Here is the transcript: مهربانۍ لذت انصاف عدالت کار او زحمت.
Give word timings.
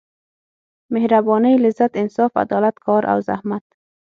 مهربانۍ 0.93 1.55
لذت 1.57 1.97
انصاف 1.97 2.37
عدالت 2.37 2.79
کار 2.79 3.03
او 3.13 3.19
زحمت. 3.19 3.63